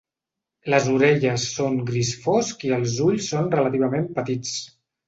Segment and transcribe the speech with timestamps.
[0.73, 4.61] Les orelles són gris fosc i els ulls són relativament petits.